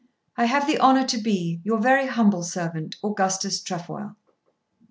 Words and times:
I 0.35 0.45
have 0.45 0.65
the 0.65 0.79
honour 0.79 1.05
to 1.05 1.17
be, 1.19 1.61
Your 1.63 1.77
very 1.77 2.07
humble 2.07 2.41
servant, 2.41 2.95
AUGUSTUS 3.03 3.59
TREFOIL. 3.61 4.15